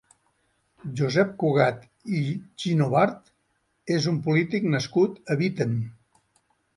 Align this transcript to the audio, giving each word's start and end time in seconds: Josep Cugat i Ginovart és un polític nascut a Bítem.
Josep 0.99 1.33
Cugat 1.41 1.83
i 2.19 2.21
Ginovart 2.63 3.29
és 3.97 4.07
un 4.13 4.17
polític 4.29 4.65
nascut 4.77 5.21
a 5.35 5.39
Bítem. 5.43 5.77